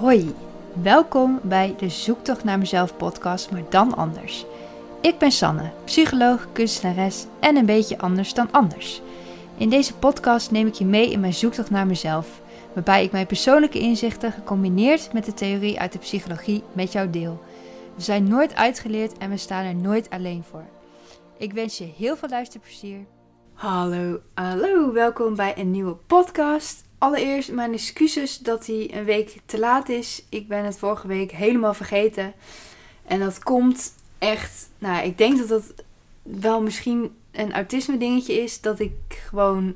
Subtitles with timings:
[0.00, 0.34] Hoi,
[0.82, 4.46] welkom bij de Zoektocht naar mezelf podcast, maar dan anders.
[5.00, 9.02] Ik ben Sanne, psycholoog, kunstenares en een beetje anders dan anders.
[9.56, 12.40] In deze podcast neem ik je mee in mijn zoektocht naar mezelf,
[12.72, 17.42] waarbij ik mijn persoonlijke inzichten gecombineerd met de theorie uit de psychologie met jou deel.
[17.94, 20.64] We zijn nooit uitgeleerd en we staan er nooit alleen voor.
[21.38, 23.06] Ik wens je heel veel luisterplezier.
[23.52, 26.89] Hallo, hallo, welkom bij een nieuwe podcast.
[27.00, 30.24] Allereerst mijn excuses dat hij een week te laat is.
[30.28, 32.32] Ik ben het vorige week helemaal vergeten.
[33.06, 35.74] En dat komt echt, nou, ik denk dat dat
[36.22, 38.60] wel misschien een autisme dingetje is.
[38.60, 39.74] Dat ik gewoon,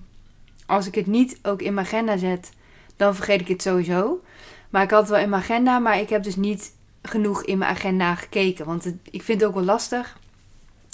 [0.67, 2.53] als ik het niet ook in mijn agenda zet,
[2.97, 4.23] dan vergeet ik het sowieso.
[4.71, 6.73] Maar ik had het wel in mijn agenda, maar ik heb dus niet
[7.03, 8.67] genoeg in mijn agenda gekeken.
[8.67, 10.19] Want ik vind het ook wel lastig.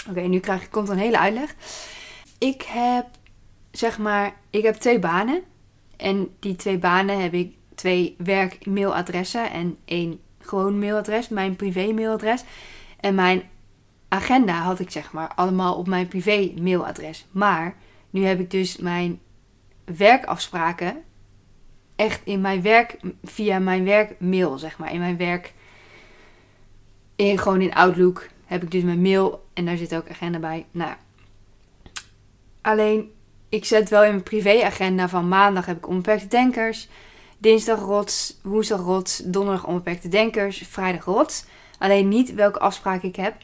[0.09, 1.55] Oké, nu krijg, komt een hele uitleg.
[2.39, 3.07] Ik heb,
[3.71, 5.43] zeg maar, ik heb twee banen.
[6.01, 12.45] En die twee banen heb ik twee werk-mailadressen en één gewoon mailadres, mijn privé-mailadres.
[13.01, 13.43] En mijn
[14.09, 17.27] agenda had ik zeg maar allemaal op mijn privé-mailadres.
[17.31, 17.77] Maar
[18.11, 19.21] nu heb ik dus mijn
[19.85, 21.03] werkafspraken
[21.97, 24.93] echt in mijn werk, via mijn werkmail, zeg maar.
[24.93, 25.55] In mijn werk,
[27.17, 30.67] in, gewoon in Outlook heb ik dus mijn mail en daar zit ook agenda bij.
[30.71, 30.95] Nou,
[32.61, 33.13] alleen
[33.51, 36.89] ik zet wel in mijn privéagenda van maandag heb ik onbeperkte denkers.
[37.39, 41.45] Dinsdag rots, woensdag rots, donderdag onbeperkte denkers, vrijdag rots.
[41.79, 43.35] Alleen niet welke afspraak ik heb.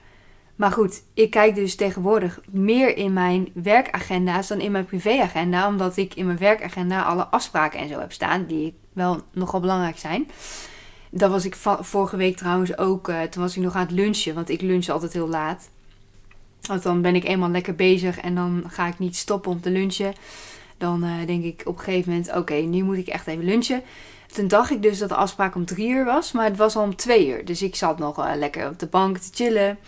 [0.56, 5.68] Maar goed, ik kijk dus tegenwoordig meer in mijn werkagenda's dan in mijn privéagenda.
[5.68, 8.46] Omdat ik in mijn werkagenda alle afspraken en zo heb staan.
[8.46, 10.30] Die wel nogal belangrijk zijn.
[11.10, 13.08] Dat was ik vorige week trouwens ook.
[13.08, 14.34] Uh, toen was ik nog aan het lunchen.
[14.34, 15.68] Want ik lunch altijd heel laat.
[16.66, 19.70] Want dan ben ik eenmaal lekker bezig en dan ga ik niet stoppen om te
[19.70, 20.14] lunchen.
[20.78, 23.82] Dan uh, denk ik op een gegeven moment, oké, nu moet ik echt even lunchen.
[24.32, 26.82] Toen dacht ik dus dat de afspraak om drie uur was, maar het was al
[26.82, 27.44] om twee uur.
[27.44, 29.78] Dus ik zat nog uh, lekker op de bank te chillen,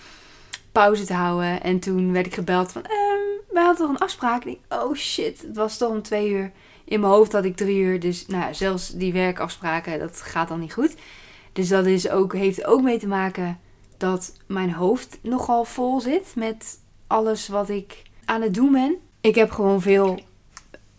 [0.72, 1.62] pauze te houden.
[1.62, 4.44] En toen werd ik gebeld van, ehm, wij hadden toch een afspraak?
[4.44, 6.53] En ik, oh shit, het was toch om twee uur.
[6.84, 10.60] In mijn hoofd had ik drie uur, dus nou zelfs die werkafspraken, dat gaat dan
[10.60, 10.94] niet goed.
[11.53, 13.58] Dus dat is ook, heeft ook mee te maken
[13.98, 18.97] dat mijn hoofd nogal vol zit met alles wat ik aan het doen ben.
[19.20, 20.20] Ik heb gewoon veel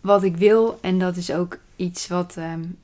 [0.00, 2.78] wat ik wil en dat is ook iets wat um,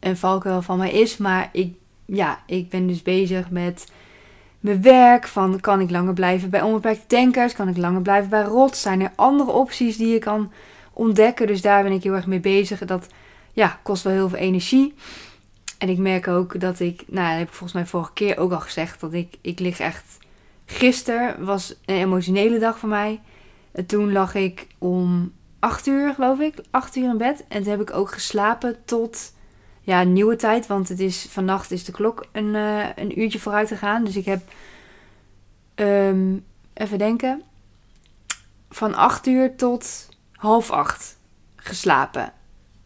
[0.00, 1.16] een valkuil van mij is.
[1.16, 1.74] Maar ik,
[2.04, 3.86] ja, ik ben dus bezig met
[4.60, 5.26] mijn werk.
[5.26, 7.52] Van kan ik langer blijven bij onbeperkte denkers?
[7.52, 8.82] Kan ik langer blijven bij rots?
[8.82, 10.52] Zijn er andere opties die je kan
[10.92, 11.46] ontdekken?
[11.46, 12.84] Dus daar ben ik heel erg mee bezig.
[12.84, 13.06] Dat
[13.52, 14.94] ja, kost wel heel veel energie.
[15.78, 18.52] En ik merk ook dat ik, nou, dat heb ik volgens mij vorige keer ook
[18.52, 20.18] al gezegd, dat ik, ik lig echt.
[20.66, 23.20] Gisteren was een emotionele dag voor mij.
[23.72, 27.44] En toen lag ik om 8 uur, geloof ik, 8 uur in bed.
[27.48, 29.32] En toen heb ik ook geslapen tot
[29.80, 30.66] ja, nieuwe tijd.
[30.66, 34.04] Want het is, vannacht is de klok een, uh, een uurtje vooruit gegaan.
[34.04, 34.42] Dus ik heb,
[35.74, 37.42] um, even denken,
[38.70, 41.18] van 8 uur tot half 8
[41.56, 42.32] geslapen.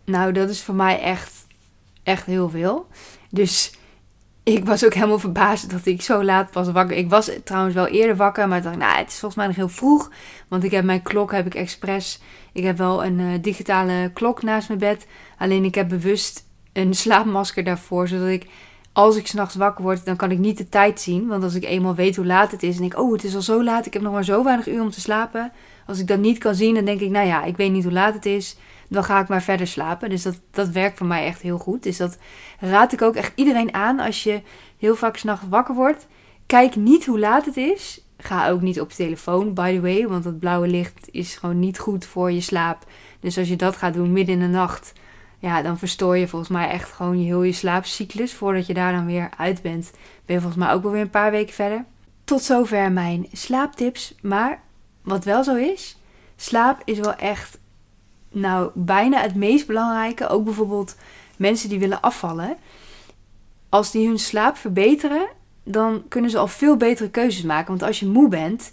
[0.04, 1.39] Nou, dat is voor mij echt
[2.02, 2.86] echt heel veel.
[3.30, 3.72] Dus
[4.42, 6.96] ik was ook helemaal verbaasd dat ik zo laat pas wakker.
[6.96, 9.68] Ik was trouwens wel eerder wakker, maar dacht, nou, het is volgens mij nog heel
[9.68, 10.10] vroeg.
[10.48, 12.20] Want ik heb mijn klok, heb ik expres.
[12.52, 15.06] Ik heb wel een uh, digitale klok naast mijn bed.
[15.38, 18.46] Alleen ik heb bewust een slaapmasker daarvoor, zodat ik
[18.92, 21.26] als ik s'nachts wakker word, dan kan ik niet de tijd zien.
[21.26, 23.42] Want als ik eenmaal weet hoe laat het is en ik, oh, het is al
[23.42, 25.52] zo laat, ik heb nog maar zo weinig uur om te slapen.
[25.86, 27.92] Als ik dat niet kan zien, dan denk ik, nou ja, ik weet niet hoe
[27.92, 28.56] laat het is
[28.90, 30.10] dan ga ik maar verder slapen.
[30.10, 31.82] Dus dat, dat werkt voor mij echt heel goed.
[31.82, 32.18] Dus dat
[32.58, 34.42] raad ik ook echt iedereen aan als je
[34.78, 36.06] heel vaak s'nachts wakker wordt.
[36.46, 38.04] Kijk niet hoe laat het is.
[38.18, 40.08] Ga ook niet op je telefoon, by the way.
[40.08, 42.84] Want dat blauwe licht is gewoon niet goed voor je slaap.
[43.20, 44.92] Dus als je dat gaat doen midden in de nacht,
[45.38, 48.34] ja, dan verstoor je volgens mij echt gewoon heel je slaapcyclus.
[48.34, 49.90] Voordat je daar dan weer uit bent,
[50.26, 51.84] ben je volgens mij ook wel weer een paar weken verder.
[52.24, 54.14] Tot zover mijn slaaptips.
[54.22, 54.60] Maar
[55.02, 55.98] wat wel zo is,
[56.36, 57.58] slaap is wel echt
[58.30, 60.28] nou bijna het meest belangrijke.
[60.28, 60.96] Ook bijvoorbeeld
[61.36, 62.56] mensen die willen afvallen.
[63.68, 65.28] Als die hun slaap verbeteren,
[65.64, 67.68] dan kunnen ze al veel betere keuzes maken.
[67.68, 68.72] Want als je moe bent,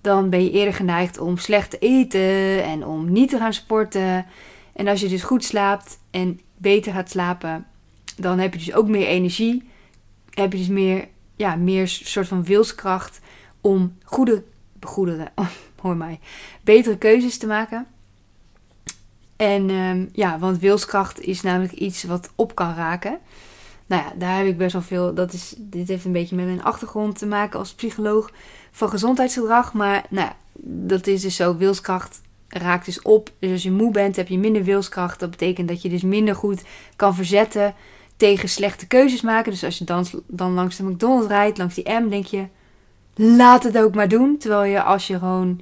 [0.00, 4.26] dan ben je eerder geneigd om slecht te eten en om niet te gaan sporten.
[4.72, 7.66] En als je dus goed slaapt en beter gaat slapen,
[8.16, 9.68] dan heb je dus ook meer energie.
[10.30, 13.20] Heb je dus meer, ja, meer soort van wilskracht
[13.60, 14.44] om goede,
[14.80, 15.32] goede,
[15.80, 16.20] hoor mij,
[16.62, 17.86] betere keuzes te maken.
[19.36, 23.18] En um, ja, want wilskracht is namelijk iets wat op kan raken.
[23.86, 25.14] Nou ja, daar heb ik best wel veel.
[25.14, 28.30] Dat is, dit heeft een beetje met mijn achtergrond te maken als psycholoog
[28.70, 29.72] van gezondheidsgedrag.
[29.72, 30.36] Maar nou ja,
[30.86, 31.56] dat is dus zo.
[31.56, 33.30] Wilskracht raakt dus op.
[33.38, 35.20] Dus als je moe bent, heb je minder wilskracht.
[35.20, 36.62] Dat betekent dat je dus minder goed
[36.96, 37.74] kan verzetten
[38.16, 39.50] tegen slechte keuzes maken.
[39.50, 42.46] Dus als je dan, dan langs de McDonald's rijdt, langs die M, denk je,
[43.14, 44.38] laat het ook maar doen.
[44.38, 45.60] Terwijl je als je gewoon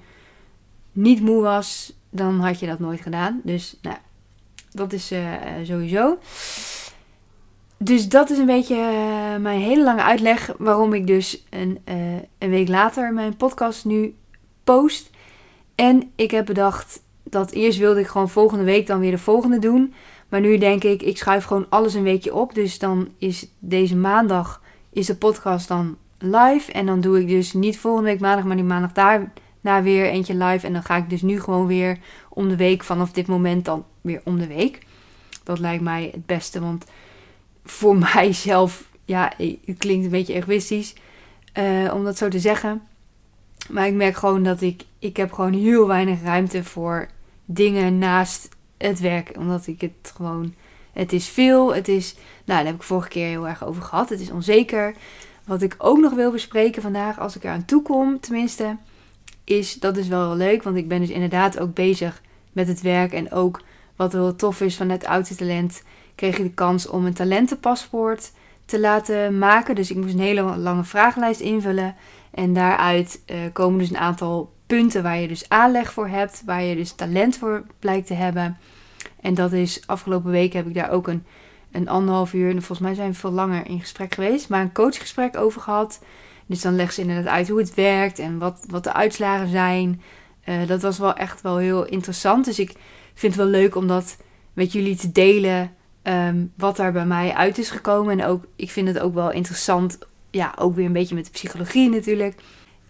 [0.93, 3.41] niet moe was, dan had je dat nooit gedaan.
[3.45, 3.97] Dus nou,
[4.71, 6.19] dat is uh, sowieso.
[7.77, 11.95] Dus dat is een beetje uh, mijn hele lange uitleg waarom ik dus een, uh,
[12.39, 14.15] een week later mijn podcast nu
[14.65, 15.11] post.
[15.75, 19.59] En ik heb bedacht dat eerst wilde ik gewoon volgende week dan weer de volgende
[19.59, 19.95] doen.
[20.29, 22.55] Maar nu denk ik, ik schuif gewoon alles een weekje op.
[22.55, 24.63] Dus dan is deze maandag
[24.93, 26.73] is de podcast dan live.
[26.73, 28.93] En dan doe ik dus niet volgende week maandag, maar die maandag
[29.63, 30.67] daarna weer eentje live.
[30.67, 31.99] En dan ga ik dus nu gewoon weer
[32.29, 34.79] om de week vanaf dit moment dan weer om de week.
[35.43, 36.85] Dat lijkt mij het beste, want
[37.65, 40.95] voor mijzelf, ja, het klinkt een beetje egoïstisch
[41.59, 42.83] uh, om dat zo te zeggen.
[43.71, 47.09] Maar ik merk gewoon dat ik, ik heb gewoon heel weinig ruimte voor
[47.45, 49.33] dingen naast het werk.
[49.39, 50.55] Omdat ik het gewoon,
[50.93, 54.09] het is veel, het is, nou daar heb ik vorige keer heel erg over gehad.
[54.09, 54.95] Het is onzeker.
[55.45, 58.77] Wat ik ook nog wil bespreken vandaag, als ik eraan toe kom tenminste,
[59.45, 60.63] is, dat is wel leuk.
[60.63, 62.23] Want ik ben dus inderdaad ook bezig
[62.53, 63.13] met het werk.
[63.13, 63.61] En ook
[63.97, 65.83] wat wel tof is van het Oudste Talent,
[66.15, 68.33] kreeg ik de kans om een talentenpaspoort
[68.65, 69.75] te laten maken.
[69.75, 71.95] Dus ik moest een hele lange vragenlijst invullen.
[72.31, 76.63] En daaruit uh, komen dus een aantal punten waar je dus aanleg voor hebt, waar
[76.63, 78.57] je dus talent voor blijkt te hebben.
[79.21, 81.25] En dat is afgelopen week heb ik daar ook een,
[81.73, 84.73] een anderhalf uur, en volgens mij zijn we veel langer in gesprek geweest, maar een
[84.73, 86.01] coachgesprek over gehad.
[86.47, 90.03] Dus dan legt ze inderdaad uit hoe het werkt en wat, wat de uitslagen zijn.
[90.45, 92.45] Uh, dat was wel echt wel heel interessant.
[92.45, 92.75] Dus ik
[93.15, 94.17] vind het wel leuk om dat
[94.53, 95.75] met jullie te delen.
[96.03, 98.21] Um, wat daar bij mij uit is gekomen.
[98.21, 99.99] En ook, ik vind het ook wel interessant.
[100.31, 102.35] Ja, ook weer een beetje met de psychologie natuurlijk.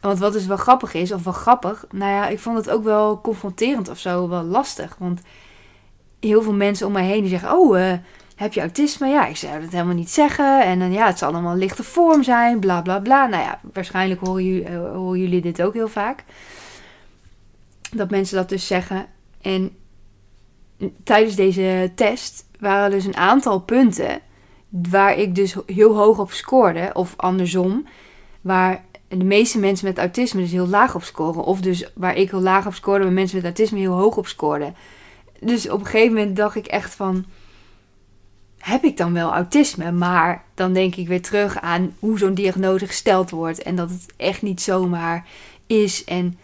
[0.00, 1.84] Want wat dus wel grappig is, of wel grappig.
[1.90, 4.28] Nou ja, ik vond het ook wel confronterend of zo.
[4.28, 4.96] Wel lastig.
[4.98, 5.20] Want
[6.20, 7.92] heel veel mensen om mij heen die zeggen: Oh, uh,
[8.36, 9.08] heb je autisme?
[9.08, 10.64] Ja, ik zou dat helemaal niet zeggen.
[10.64, 12.60] En dan ja, het zal allemaal lichte vorm zijn.
[12.60, 13.26] Bla bla bla.
[13.26, 16.24] Nou ja, waarschijnlijk horen jullie, horen jullie dit ook heel vaak.
[17.90, 19.06] Dat mensen dat dus zeggen.
[19.40, 19.76] En
[21.04, 24.20] tijdens deze test waren dus een aantal punten
[24.68, 26.90] waar ik dus heel hoog op scoorde.
[26.92, 27.86] Of andersom,
[28.40, 31.44] waar de meeste mensen met autisme dus heel laag op scoren.
[31.44, 34.26] Of dus waar ik heel laag op scoorde, waar mensen met autisme heel hoog op
[34.26, 34.74] scoorden.
[35.40, 37.24] Dus op een gegeven moment dacht ik echt van,
[38.62, 39.92] heb ik dan wel autisme?
[39.92, 43.62] Maar dan denk ik weer terug aan hoe zo'n diagnose gesteld wordt.
[43.62, 45.26] En dat het echt niet zomaar
[45.66, 46.04] is.
[46.04, 46.38] En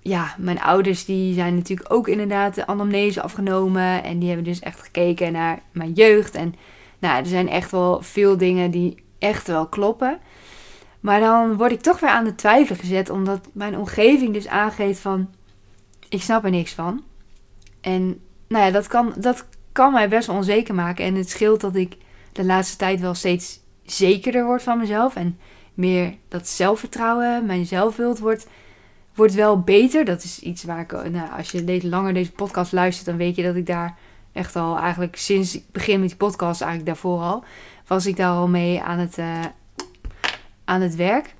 [0.00, 4.04] ja, mijn ouders die zijn natuurlijk ook inderdaad de anamnese afgenomen.
[4.04, 6.34] En die hebben dus echt gekeken naar mijn jeugd.
[6.34, 6.54] En
[6.98, 10.18] nou, er zijn echt wel veel dingen die echt wel kloppen.
[11.00, 13.10] Maar dan word ik toch weer aan de twijfel gezet.
[13.10, 15.28] Omdat mijn omgeving dus aangeeft van...
[16.08, 17.02] Ik snap er niks van.
[17.80, 21.04] En nou ja, dat kan, dat kan mij best wel onzeker maken.
[21.04, 21.96] En het scheelt dat ik
[22.32, 25.16] de laatste tijd wel steeds zekerder word van mezelf.
[25.16, 25.38] En
[25.74, 28.46] meer dat zelfvertrouwen, mijn zelfbeeld wordt
[29.14, 30.04] wordt wel beter.
[30.04, 33.36] Dat is iets waar ik, nou, als je deze, langer deze podcast luistert, dan weet
[33.36, 33.98] je dat ik daar
[34.32, 37.44] echt al eigenlijk sinds ik begin met die podcast, eigenlijk daarvoor al,
[37.86, 39.44] was ik daar al mee aan het, uh,
[40.64, 41.34] aan het werk.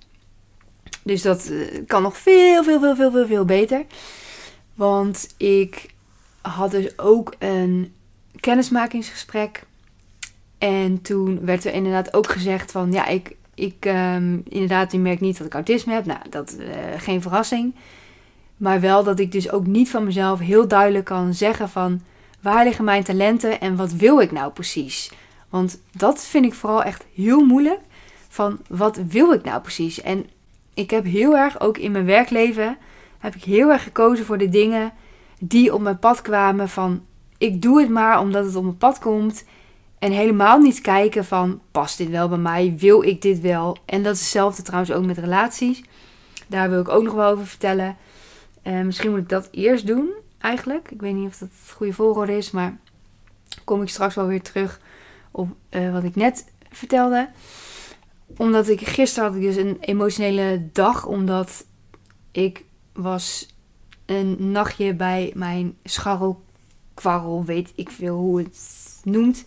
[1.02, 3.84] Dus dat uh, kan nog veel, veel, veel, veel, veel, veel beter.
[4.74, 5.86] Want ik
[6.40, 7.94] had dus ook een
[8.40, 9.64] kennismakingsgesprek.
[10.58, 15.20] En toen werd er inderdaad ook gezegd van ja, ik, ik um, inderdaad, je merkt
[15.20, 16.06] niet dat ik autisme heb.
[16.06, 17.74] Nou, dat uh, geen verrassing.
[18.56, 22.00] Maar wel dat ik dus ook niet van mezelf heel duidelijk kan zeggen van
[22.40, 25.10] waar liggen mijn talenten en wat wil ik nou precies.
[25.48, 27.80] Want dat vind ik vooral echt heel moeilijk.
[28.28, 30.00] Van wat wil ik nou precies?
[30.00, 30.26] En
[30.74, 32.76] ik heb heel erg, ook in mijn werkleven,
[33.18, 34.92] heb ik heel erg gekozen voor de dingen
[35.38, 36.68] die op mijn pad kwamen.
[36.68, 37.02] Van
[37.38, 39.44] ik doe het maar omdat het op mijn pad komt.
[39.98, 42.74] En helemaal niet kijken van, past dit wel bij mij?
[42.78, 43.76] Wil ik dit wel?
[43.84, 45.82] En dat is hetzelfde trouwens ook met relaties.
[46.46, 47.96] Daar wil ik ook nog wel over vertellen.
[48.64, 50.90] Uh, misschien moet ik dat eerst doen, eigenlijk.
[50.90, 52.78] Ik weet niet of dat het goede volgorde is, maar
[53.64, 54.80] kom ik straks wel weer terug
[55.30, 57.28] op uh, wat ik net vertelde.
[58.36, 61.66] Omdat ik gisteren had ik dus een emotionele dag, omdat
[62.32, 63.56] ik was
[64.06, 65.76] een nachtje bij mijn
[66.96, 68.58] scharrelkwarrel, weet ik veel hoe het
[69.04, 69.44] noemt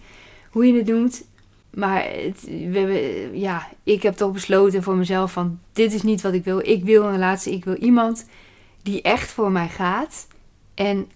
[0.57, 1.25] hoe je het noemt.
[1.69, 6.21] Maar het, we hebben, ja, ik heb toch besloten voor mezelf van dit is niet
[6.21, 6.59] wat ik wil.
[6.59, 7.53] Ik wil een relatie.
[7.53, 8.25] Ik wil iemand
[8.81, 10.27] die echt voor mij gaat.
[10.73, 11.09] En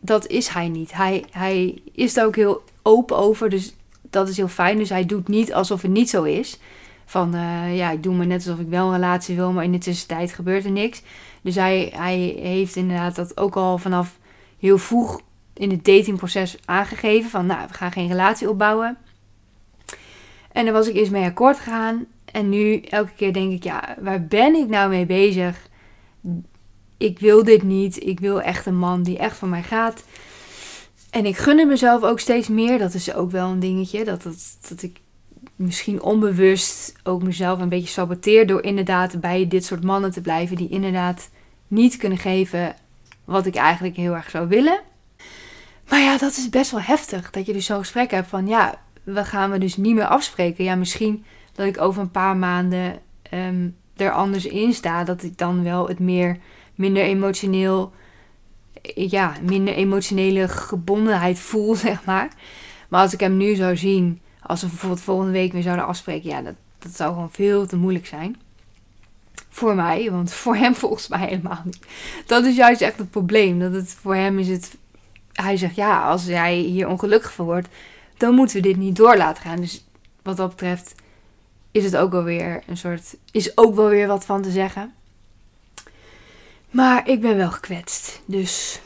[0.00, 0.92] dat is hij niet.
[0.92, 3.50] Hij, hij is daar ook heel open over.
[3.50, 3.76] Dus
[4.10, 4.78] dat is heel fijn.
[4.78, 6.58] Dus hij doet niet alsof het niet zo is.
[7.06, 9.72] Van uh, ja, ik doe me net alsof ik wel een relatie wil, maar in
[9.72, 11.02] de tussentijd gebeurt er niks.
[11.42, 14.18] Dus hij, hij heeft inderdaad dat ook al vanaf
[14.58, 15.20] heel vroeg
[15.54, 18.96] in het datingproces aangegeven van, nou, we gaan geen relatie opbouwen.
[20.52, 22.06] En daar was ik eerst mee akkoord gegaan.
[22.24, 25.68] En nu elke keer denk ik, ja, waar ben ik nou mee bezig?
[26.96, 28.06] Ik wil dit niet.
[28.06, 30.04] Ik wil echt een man die echt voor mij gaat.
[31.10, 32.78] En ik gun het mezelf ook steeds meer.
[32.78, 34.04] Dat is ook wel een dingetje.
[34.04, 35.00] Dat, dat, dat ik
[35.56, 38.46] misschien onbewust ook mezelf een beetje saboteer.
[38.46, 40.56] Door inderdaad bij dit soort mannen te blijven.
[40.56, 41.30] Die inderdaad
[41.68, 42.74] niet kunnen geven
[43.24, 44.80] wat ik eigenlijk heel erg zou willen.
[45.94, 47.30] Maar ja, dat is best wel heftig.
[47.30, 50.64] Dat je dus zo'n gesprek hebt van ja, we gaan we dus niet meer afspreken.
[50.64, 55.04] Ja, misschien dat ik over een paar maanden ehm, er anders in sta.
[55.04, 56.38] Dat ik dan wel het meer,
[56.74, 57.92] minder emotioneel,
[58.94, 62.28] ja, minder emotionele gebondenheid voel, zeg maar.
[62.88, 66.30] Maar als ik hem nu zou zien, als we bijvoorbeeld volgende week weer zouden afspreken,
[66.30, 68.36] ja, dat, dat zou gewoon veel te moeilijk zijn.
[69.48, 71.86] Voor mij, want voor hem volgens mij helemaal niet.
[72.26, 73.58] Dat is juist echt het probleem.
[73.58, 74.76] Dat het voor hem is het.
[75.34, 77.68] Hij zegt ja, als jij hier ongelukkig van wordt,
[78.16, 79.60] dan moeten we dit niet door laten gaan.
[79.60, 79.84] Dus
[80.22, 80.94] wat dat betreft
[81.74, 83.16] is het ook wel weer een soort.
[83.30, 84.94] Is ook wel weer wat van te zeggen.
[86.70, 88.20] Maar ik ben wel gekwetst.
[88.24, 88.80] Dus.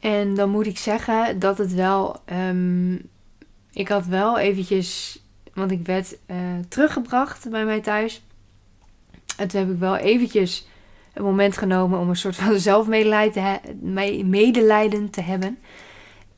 [0.00, 2.20] En dan moet ik zeggen dat het wel.
[2.32, 3.10] Um,
[3.72, 5.20] ik had wel eventjes.
[5.54, 6.36] Want ik werd uh,
[6.68, 8.22] teruggebracht bij mij thuis.
[9.36, 10.66] En toen heb ik wel eventjes
[11.14, 13.60] een moment genomen om een soort van zelfmedelijden
[14.30, 15.58] medelijden te hebben.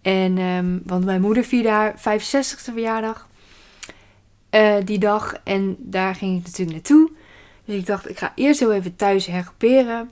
[0.03, 3.29] En, um, want mijn moeder vierde haar 65ste verjaardag
[4.51, 5.35] uh, die dag.
[5.45, 7.11] En daar ging ik natuurlijk naartoe.
[7.65, 10.11] Dus ik dacht, ik ga eerst heel even thuis hergroeperen.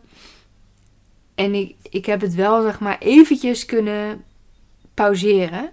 [1.35, 4.25] En ik, ik heb het wel, zeg maar, eventjes kunnen
[4.95, 5.73] pauzeren.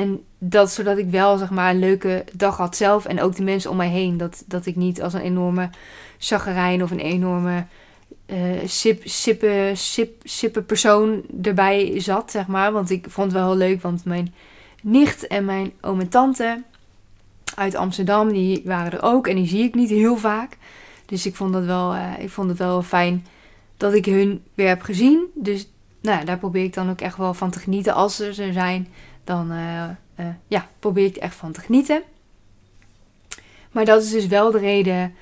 [0.00, 3.04] En dat zodat ik wel, zeg maar, een leuke dag had zelf.
[3.04, 4.16] En ook de mensen om mij heen.
[4.16, 5.70] Dat, dat ik niet als een enorme
[6.18, 7.66] chagrijn of een enorme
[8.26, 12.72] uh, sip, sippe, sip, sippe persoon erbij zat, zeg maar.
[12.72, 14.34] Want ik vond het wel heel leuk, want mijn
[14.82, 16.62] nicht en mijn oom en tante
[17.54, 19.26] uit Amsterdam, die waren er ook.
[19.26, 20.56] En die zie ik niet heel vaak.
[21.06, 23.26] Dus ik vond, dat wel, uh, ik vond het wel fijn
[23.76, 25.24] dat ik hun weer heb gezien.
[25.34, 25.68] Dus
[26.00, 27.94] nou daar probeer ik dan ook echt wel van te genieten.
[27.94, 28.88] Als ze er zijn,
[29.32, 32.02] dan uh, ja, probeer ik er echt van te genieten.
[33.70, 35.14] Maar dat is dus wel de reden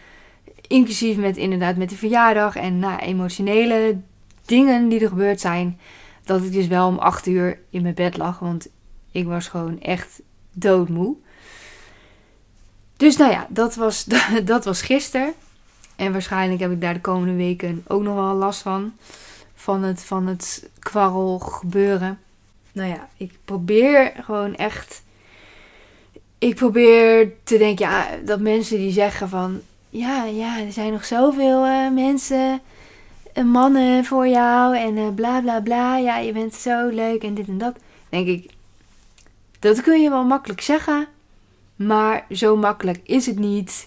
[0.68, 4.00] Inclusief met inderdaad met de verjaardag en nou, emotionele
[4.44, 5.80] dingen die er gebeurd zijn.
[6.24, 8.38] Dat ik dus wel om 8 uur in mijn bed lag.
[8.38, 8.68] Want
[9.12, 10.20] ik was gewoon echt
[10.52, 11.16] doodmoe.
[12.96, 14.04] Dus nou ja, dat was,
[14.44, 15.32] dat was gisteren.
[15.96, 18.92] En waarschijnlijk heb ik daar de komende weken ook nog wel last van.
[19.54, 22.18] Van het, van het kwarrel gebeuren.
[22.78, 25.02] Nou ja, ik probeer gewoon echt.
[26.38, 31.04] Ik probeer te denken, ja, dat mensen die zeggen van ja, ja, er zijn nog
[31.04, 32.60] zoveel uh, mensen,
[33.34, 35.96] uh, mannen voor jou en uh, bla bla bla.
[35.96, 37.76] Ja, je bent zo leuk en dit en dat.
[38.08, 38.50] Denk ik,
[39.58, 41.06] dat kun je wel makkelijk zeggen,
[41.76, 43.86] maar zo makkelijk is het niet.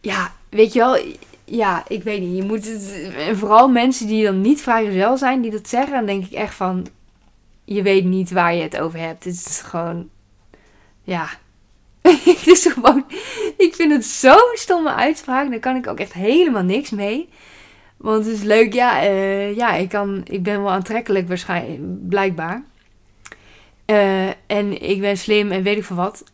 [0.00, 0.98] Ja, weet je wel,
[1.44, 2.36] ja, ik weet niet.
[2.36, 6.06] Je moet het, en vooral mensen die dan niet vrijgezel zijn, die dat zeggen, dan
[6.06, 6.86] denk ik echt van,
[7.68, 9.24] je weet niet waar je het over hebt.
[9.24, 10.08] Het is gewoon,
[11.02, 11.28] ja,
[12.02, 13.04] het is gewoon,
[13.56, 15.50] ik vind het zo'n stomme uitspraak.
[15.50, 17.28] Daar kan ik ook echt helemaal niks mee.
[17.96, 22.62] Want het is leuk, ja, uh, ja ik, kan, ik ben wel aantrekkelijk waarschijnlijk, blijkbaar.
[23.86, 26.24] Uh, en ik ben slim en weet ik veel wat.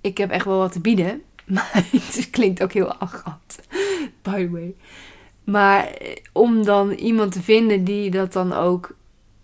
[0.00, 1.22] Ik heb echt wel wat te bieden.
[1.48, 3.58] Maar het klinkt ook heel arrogant.
[4.22, 4.74] By the way.
[5.44, 8.96] Maar eh, om dan iemand te vinden die dat dan ook...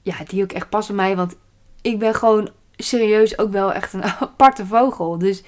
[0.04, 1.16] Ja, die ook echt past bij mij.
[1.16, 1.36] Want
[1.82, 5.18] ik ben gewoon serieus ook wel echt een aparte vogel.
[5.18, 5.42] Dus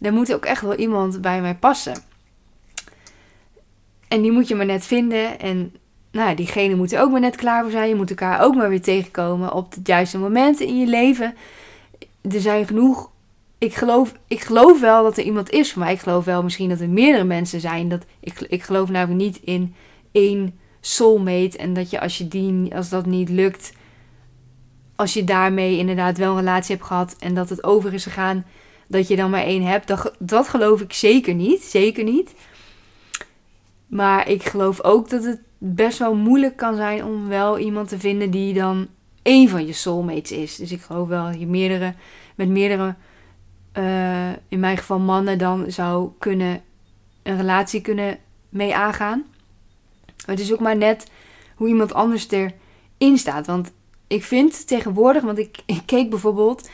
[0.00, 1.94] er moet ook echt wel iemand bij mij passen.
[4.08, 5.40] En die moet je maar net vinden.
[5.40, 5.74] En
[6.10, 7.88] nou, diegene moet er ook maar net klaar voor zijn.
[7.88, 11.34] Je moet elkaar ook maar weer tegenkomen op het juiste moment in je leven.
[12.30, 13.10] Er zijn genoeg.
[13.58, 15.92] Ik geloof, ik geloof wel dat er iemand is voor mij.
[15.92, 17.88] Ik geloof wel misschien dat er meerdere mensen zijn.
[17.88, 19.74] Dat, ik, ik geloof namelijk niet in
[20.12, 21.58] één soulmate.
[21.58, 23.72] En dat je als, je die, als dat niet lukt,
[25.02, 28.44] als je daarmee inderdaad wel een relatie hebt gehad en dat het over is gegaan,
[28.88, 29.86] dat je dan maar één hebt.
[29.86, 31.62] Dat, dat geloof ik zeker niet.
[31.62, 32.34] Zeker niet.
[33.86, 37.98] Maar ik geloof ook dat het best wel moeilijk kan zijn om wel iemand te
[37.98, 38.88] vinden die dan
[39.22, 40.56] één van je soulmates is.
[40.56, 41.94] Dus ik geloof wel dat je meerdere,
[42.34, 42.94] met meerdere,
[43.78, 46.62] uh, in mijn geval mannen, dan zou kunnen
[47.22, 48.18] een relatie kunnen
[48.48, 49.24] mee aangaan.
[50.26, 51.10] Het is ook maar net
[51.56, 53.46] hoe iemand anders erin staat.
[53.46, 53.72] Want
[54.12, 56.68] ik vind tegenwoordig, want ik, ik keek bijvoorbeeld,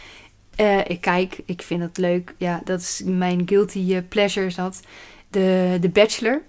[0.60, 2.34] uh, ik kijk, ik vind het leuk.
[2.36, 4.80] Ja, dat is mijn guilty eh, pleasure zat.
[5.30, 6.42] De, de Bachelor.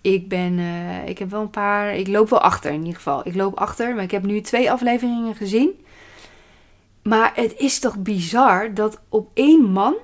[0.00, 3.26] Ik ben, uh, ik heb wel een paar, ik loop wel achter in ieder geval.
[3.26, 5.84] Ik loop achter, maar ik heb nu twee afleveringen gezien.
[7.02, 9.94] Maar het is toch bizar dat op één man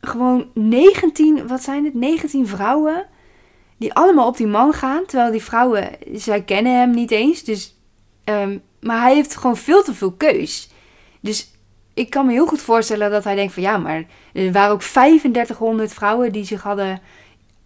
[0.00, 1.94] gewoon 19, wat zijn het?
[1.94, 3.06] 19 vrouwen
[3.76, 5.06] die allemaal op die man gaan.
[5.06, 7.44] Terwijl die vrouwen, zij kennen hem niet eens.
[7.44, 7.75] Dus,
[8.26, 10.68] ehm, maar hij heeft gewoon veel te veel keus.
[11.20, 11.50] Dus
[11.94, 14.82] ik kan me heel goed voorstellen dat hij denkt van ja, maar er waren ook
[14.82, 17.00] 3500 vrouwen die zich hadden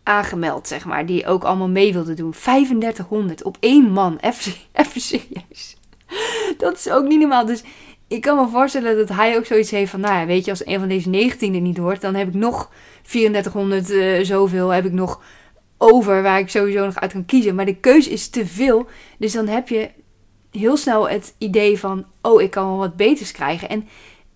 [0.02, 1.06] aangemeld, zeg maar.
[1.06, 2.30] Die ook allemaal mee wilden doen.
[2.30, 4.18] 3500 op één man.
[4.20, 5.76] Even, even serieus.
[6.56, 7.46] Dat is ook niet normaal.
[7.46, 7.62] Dus
[8.08, 10.00] ik kan me voorstellen dat hij ook zoiets heeft van...
[10.00, 12.00] Nou ja, weet je, als een van deze 19 er niet hoort...
[12.00, 12.70] dan heb ik nog
[13.02, 15.22] 3400 uh, eh, zoveel heb ik nog
[15.78, 16.22] over...
[16.22, 17.54] waar ik sowieso nog uit kan kiezen.
[17.54, 18.86] Maar de keuze is te veel.
[19.18, 19.90] Dus dan heb je
[20.50, 22.04] heel snel het idee van...
[22.22, 23.68] oh, ik kan wel wat beters krijgen.
[23.68, 23.88] En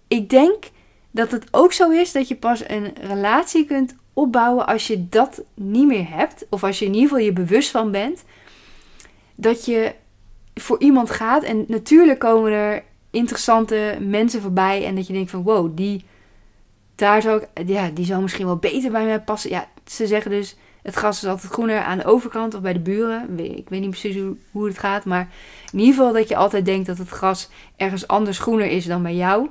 [0.09, 0.64] ik denk
[1.11, 5.42] dat het ook zo is dat je pas een relatie kunt opbouwen als je dat
[5.54, 6.47] niet meer hebt.
[6.50, 8.25] Of als je in ieder geval je bewust van bent.
[9.35, 9.94] Dat je
[10.54, 11.42] voor iemand gaat.
[11.42, 14.85] En natuurlijk komen er interessante mensen voorbij.
[14.85, 16.04] En dat je denkt van wow, die,
[16.94, 19.50] daar zou ik, ja, die zou misschien wel beter bij mij passen.
[19.50, 22.78] Ja, ze zeggen dus het gras is altijd groener aan de overkant of bij de
[22.78, 23.38] buren.
[23.38, 25.04] Ik weet niet precies hoe, het gaat.
[25.04, 25.28] Maar
[25.72, 29.02] in ieder geval dat je altijd denkt dat het gras ergens anders groener is dan
[29.02, 29.48] bij jou.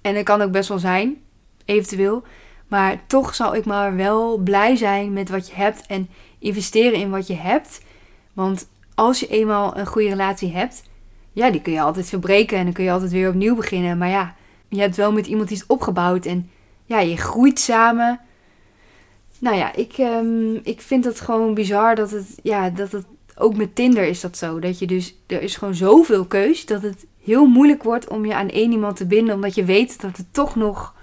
[0.00, 1.16] En dat kan ook best wel zijn,
[1.64, 2.22] eventueel.
[2.68, 6.08] Maar toch zal ik maar wel blij zijn met wat je hebt en
[6.38, 7.80] investeren in wat je hebt.
[8.32, 10.82] Want als je eenmaal een goede relatie hebt,
[11.32, 13.98] ja, die kun je altijd verbreken en dan kun je altijd weer opnieuw beginnen.
[13.98, 14.34] Maar ja,
[14.68, 16.50] je hebt wel met iemand iets opgebouwd en
[16.84, 18.20] ja, je groeit samen.
[19.42, 23.04] Nou ja, ik, um, ik vind het gewoon bizar dat het, ja, dat het
[23.36, 24.58] ook met Tinder is dat zo.
[24.58, 28.34] Dat je dus, er is gewoon zoveel keus dat het heel moeilijk wordt om je
[28.34, 29.34] aan één iemand te binden.
[29.34, 30.94] Omdat je weet dat er toch nog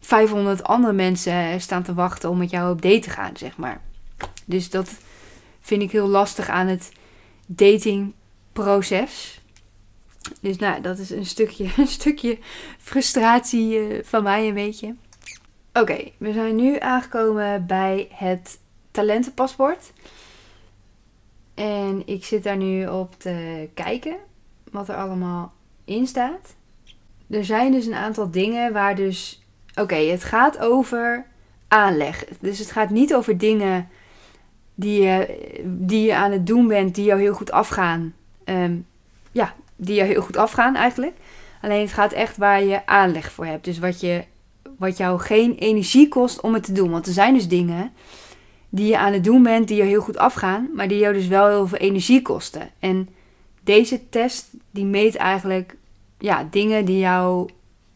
[0.00, 3.80] 500 andere mensen staan te wachten om met jou op date te gaan, zeg maar.
[4.44, 4.90] Dus dat
[5.60, 6.92] vind ik heel lastig aan het
[7.46, 9.40] datingproces.
[10.40, 12.38] Dus nou, dat is een stukje, een stukje
[12.78, 14.94] frustratie uh, van mij een beetje.
[15.80, 18.58] Oké, we zijn nu aangekomen bij het
[18.90, 19.92] talentenpaspoort.
[21.54, 24.16] En ik zit daar nu op te kijken
[24.70, 25.52] wat er allemaal
[25.84, 26.54] in staat.
[27.30, 29.42] Er zijn dus een aantal dingen waar dus.
[29.74, 31.26] Oké, het gaat over
[31.68, 32.24] aanleg.
[32.40, 33.88] Dus het gaat niet over dingen
[34.74, 38.14] die je, die je aan het doen bent, die jou heel goed afgaan.
[38.44, 38.86] Um,
[39.32, 41.16] ja, die jou heel goed afgaan eigenlijk.
[41.60, 43.64] Alleen het gaat echt waar je aanleg voor hebt.
[43.64, 44.24] Dus wat, je,
[44.76, 46.90] wat jou geen energie kost om het te doen.
[46.90, 47.92] Want er zijn dus dingen
[48.68, 51.26] die je aan het doen bent, die jou heel goed afgaan, maar die jou dus
[51.26, 52.70] wel heel veel energie kosten.
[52.78, 53.08] En
[53.62, 55.76] deze test die meet eigenlijk
[56.18, 57.48] ja, dingen die jou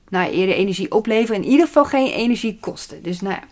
[0.08, 1.42] nou, eerder energie opleveren.
[1.42, 3.02] In ieder geval geen energie kosten.
[3.02, 3.42] Dus nou ja,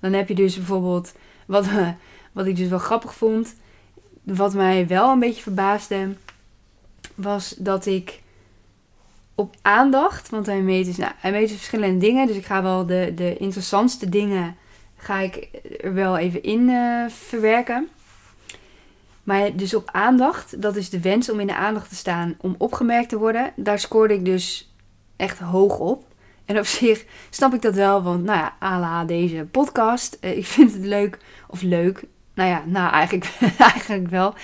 [0.00, 1.12] dan heb je dus bijvoorbeeld
[1.46, 1.66] wat,
[2.32, 3.54] wat ik dus wel grappig vond.
[4.22, 6.14] Wat mij wel een beetje verbaasde.
[7.14, 8.20] Was dat ik
[9.36, 10.28] op aandacht.
[10.28, 12.26] Want hij meet dus, nou, hij meet dus verschillende dingen.
[12.26, 14.56] Dus ik ga wel de, de interessantste dingen.
[14.96, 15.48] Ga ik
[15.80, 17.88] er wel even in uh, verwerken.
[19.22, 22.54] Maar dus op aandacht, dat is de wens om in de aandacht te staan, om
[22.58, 23.52] opgemerkt te worden.
[23.56, 24.74] Daar scoorde ik dus
[25.16, 26.04] echt hoog op.
[26.44, 30.18] En op zich snap ik dat wel, want nou ja, ala deze podcast.
[30.20, 31.18] Eh, ik vind het leuk,
[31.48, 32.04] of leuk.
[32.34, 33.30] Nou ja, nou eigenlijk,
[33.72, 34.34] eigenlijk wel.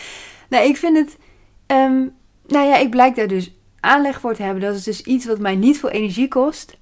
[0.48, 1.18] Nou, ik vind het,
[1.66, 2.14] um,
[2.46, 3.50] nou ja, ik blijk daar dus
[3.82, 4.62] aanleg voor te hebben.
[4.62, 6.76] Dat is dus iets wat mij niet veel energie kost.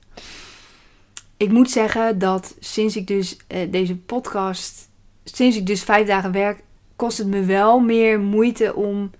[1.36, 4.88] Ik moet zeggen dat sinds ik dus uh, deze podcast,
[5.24, 6.62] sinds ik dus vijf dagen werk,
[6.96, 9.10] kost het me wel meer moeite om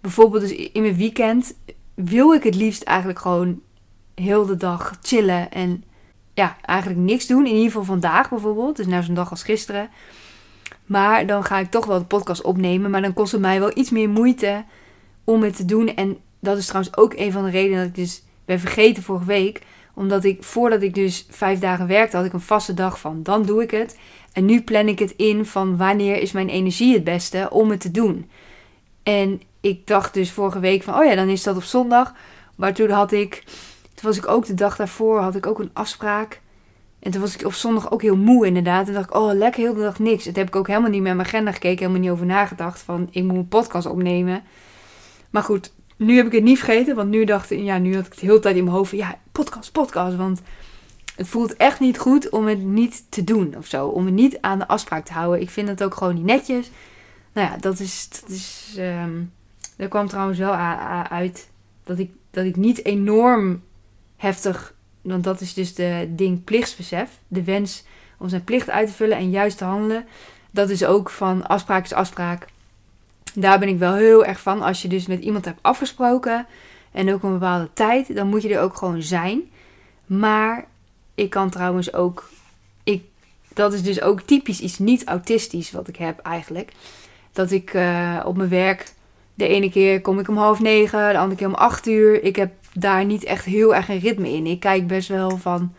[0.00, 1.54] bijvoorbeeld dus in mijn weekend
[1.94, 3.60] wil ik het liefst eigenlijk gewoon
[4.14, 5.84] heel de dag chillen en
[6.34, 7.46] ja, eigenlijk niks doen.
[7.46, 8.76] In ieder geval vandaag bijvoorbeeld.
[8.76, 9.90] Dus nou zo'n dag als gisteren.
[10.86, 12.90] Maar dan ga ik toch wel de podcast opnemen.
[12.90, 14.64] Maar dan kost het mij wel iets meer moeite
[15.24, 15.94] om het te doen.
[15.94, 19.24] En dat is trouwens ook een van de redenen dat ik dus ben vergeten vorige
[19.24, 19.62] week.
[19.94, 23.42] Omdat ik voordat ik dus vijf dagen werkte, had ik een vaste dag van dan
[23.42, 23.98] doe ik het.
[24.32, 27.80] En nu plan ik het in van wanneer is mijn energie het beste om het
[27.80, 28.30] te doen.
[29.02, 32.14] En ik dacht dus vorige week van, oh ja, dan is dat op zondag.
[32.54, 33.42] Maar toen had ik,
[33.94, 36.40] toen was ik ook de dag daarvoor, had ik ook een afspraak.
[36.98, 38.88] En toen was ik op zondag ook heel moe inderdaad.
[38.88, 40.24] En dacht ik, oh lekker heel de dag niks.
[40.24, 42.80] Dat heb ik ook helemaal niet met mijn agenda gekeken, helemaal niet over nagedacht.
[42.80, 44.42] Van, ik moet een podcast opnemen.
[45.30, 46.96] Maar goed, nu heb ik het niet vergeten.
[46.96, 48.92] Want nu dacht ik, ja, nu had ik het de hele tijd in mijn hoofd
[48.92, 50.16] ja, podcast, podcast.
[50.16, 50.40] Want
[51.16, 53.86] het voelt echt niet goed om het niet te doen of zo.
[53.86, 55.40] Om het niet aan de afspraak te houden.
[55.40, 56.70] Ik vind het ook gewoon niet netjes.
[57.32, 58.08] Nou ja, dat is.
[58.08, 59.32] Dat is um,
[59.76, 60.52] er kwam trouwens wel
[61.08, 61.48] uit
[61.84, 63.62] dat ik, dat ik niet enorm
[64.16, 64.74] heftig.
[65.00, 67.10] Want dat is dus de ding plichtsbesef.
[67.28, 67.84] De wens
[68.18, 70.06] om zijn plicht uit te vullen en juist te handelen.
[70.50, 72.46] Dat is ook van afspraak is afspraak.
[73.34, 74.62] Daar ben ik wel heel erg van.
[74.62, 76.46] Als je dus met iemand hebt afgesproken
[76.92, 79.42] en ook een bepaalde tijd, dan moet je er ook gewoon zijn.
[80.06, 80.66] Maar
[81.14, 82.28] ik kan trouwens ook
[83.58, 86.72] dat is dus ook typisch iets niet autistisch wat ik heb eigenlijk.
[87.32, 88.92] Dat ik uh, op mijn werk,
[89.34, 92.22] de ene keer kom ik om half negen, de andere keer om acht uur.
[92.22, 94.46] Ik heb daar niet echt heel erg een ritme in.
[94.46, 95.74] Ik kijk best wel van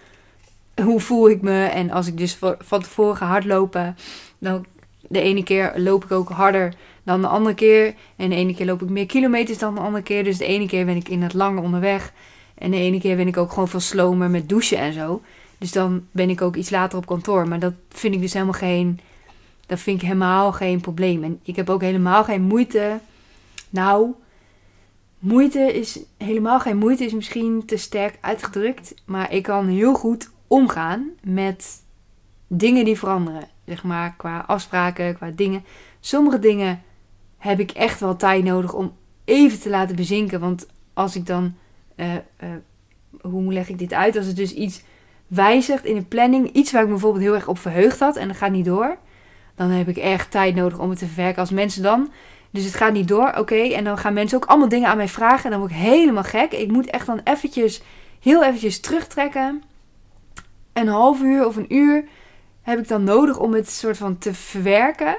[0.84, 1.64] hoe voel ik me.
[1.64, 3.98] En als ik dus van tevoren ga hardlopen,
[4.38, 4.66] dan
[5.10, 7.94] de ene keer loop ik ook harder dan de andere keer.
[8.16, 10.24] En de ene keer loop ik meer kilometers dan de andere keer.
[10.24, 12.14] Dus de ene keer ben ik in het lange onderweg.
[12.56, 15.22] En de ene keer ben ik ook gewoon veel slomer met douchen en zo.
[15.58, 17.48] Dus dan ben ik ook iets later op kantoor.
[17.48, 19.00] Maar dat vind ik dus helemaal geen.
[19.66, 21.24] Dat vind ik helemaal geen probleem.
[21.24, 23.00] En ik heb ook helemaal geen moeite.
[23.70, 24.12] Nou,
[25.20, 28.94] moeite is helemaal geen moeite, is misschien te sterk uitgedrukt.
[29.06, 31.84] Maar ik kan heel goed omgaan met
[32.48, 33.48] dingen die veranderen.
[33.70, 35.64] Zeg maar qua afspraken, qua dingen.
[36.00, 36.82] Sommige dingen
[37.38, 40.40] heb ik echt wel tijd nodig om even te laten bezinken.
[40.40, 41.56] Want als ik dan.
[41.96, 42.50] Uh, uh,
[43.22, 44.18] hoe leg ik dit uit?
[44.18, 44.84] Als het dus iets
[45.28, 48.38] wijzigt in een planning, iets waar ik bijvoorbeeld heel erg op verheugd had en dat
[48.38, 48.98] gaat niet door,
[49.56, 51.40] dan heb ik echt tijd nodig om het te verwerken.
[51.40, 52.12] Als mensen dan,
[52.50, 55.08] dus het gaat niet door, oké, en dan gaan mensen ook allemaal dingen aan mij
[55.08, 56.52] vragen en dan word ik helemaal gek.
[56.52, 57.82] Ik moet echt dan eventjes,
[58.20, 59.64] heel eventjes terugtrekken.
[60.74, 62.04] Een half uur of een uur
[62.70, 65.18] heb ik dan nodig om het soort van te verwerken.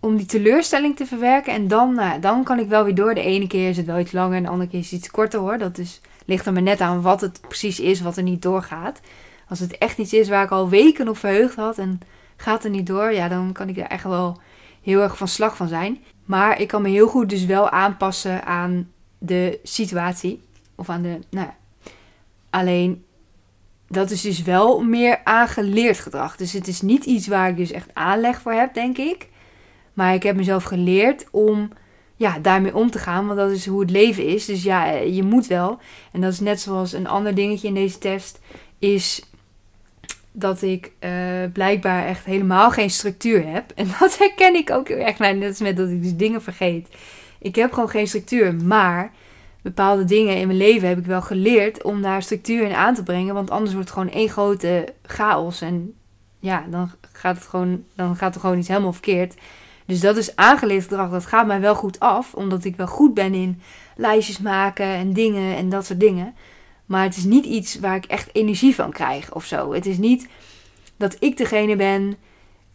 [0.00, 1.52] Om die teleurstelling te verwerken.
[1.52, 3.14] En dan, nou, dan kan ik wel weer door.
[3.14, 5.10] De ene keer is het wel iets langer en de andere keer is het iets
[5.10, 5.58] korter hoor.
[5.58, 9.00] Dat is ligt er maar net aan wat het precies is wat er niet doorgaat.
[9.48, 12.00] Als het echt iets is waar ik al weken op verheugd had en
[12.36, 14.40] gaat er niet door, ja, dan kan ik er echt wel
[14.82, 15.98] heel erg van slag van zijn.
[16.24, 20.42] Maar ik kan me heel goed dus wel aanpassen aan de situatie.
[20.74, 21.18] Of aan de.
[21.30, 21.48] Nou.
[22.50, 23.04] Alleen
[23.92, 26.36] dat is dus wel meer aangeleerd gedrag.
[26.36, 29.28] Dus het is niet iets waar ik dus echt aanleg voor heb, denk ik.
[29.92, 31.70] Maar ik heb mezelf geleerd om
[32.16, 33.26] ja, daarmee om te gaan.
[33.26, 34.44] Want dat is hoe het leven is.
[34.44, 35.78] Dus ja, eh, je moet wel.
[36.12, 38.40] En dat is net zoals een ander dingetje in deze test.
[38.78, 39.22] Is
[40.32, 41.10] dat ik uh,
[41.52, 43.72] blijkbaar echt helemaal geen structuur heb.
[43.80, 45.18] En dat herken ik ook heel erg.
[45.18, 46.88] Nou, net als met dat ik dus dingen vergeet.
[47.38, 48.54] Ik heb gewoon geen structuur.
[48.54, 49.12] Maar
[49.62, 53.02] bepaalde dingen in mijn leven heb ik wel geleerd om daar structuur in aan te
[53.02, 53.34] brengen.
[53.34, 55.60] Want anders wordt het gewoon één grote chaos.
[55.60, 55.94] En
[56.38, 59.34] ja, dan gaat het gewoon, dan gaat er gewoon iets helemaal verkeerd.
[59.86, 61.10] Dus dat is aangeleerd gedrag.
[61.10, 63.60] Dat gaat mij wel goed af, omdat ik wel goed ben in
[63.96, 66.34] lijstjes maken en dingen en dat soort dingen.
[66.86, 69.72] Maar het is niet iets waar ik echt energie van krijg of zo.
[69.72, 70.28] Het is niet
[70.96, 72.16] dat ik degene ben,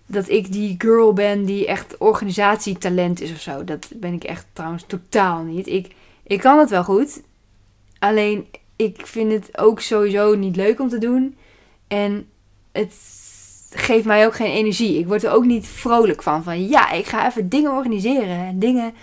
[0.06, 3.64] dat ik die girl ben die echt organisatietalent is of zo.
[3.64, 5.68] Dat ben ik echt trouwens totaal niet.
[5.68, 5.96] Ik,
[6.28, 7.22] ik kan het wel goed.
[8.00, 11.38] Alleen ik vind het ook sowieso niet leuk om te doen.
[11.88, 12.28] En
[12.72, 12.94] het
[13.70, 15.00] geeft mij ook geen energie.
[15.00, 16.44] Ik word er ook niet vrolijk van.
[16.44, 18.46] Van ja, ik ga even dingen organiseren.
[18.46, 18.94] En dingen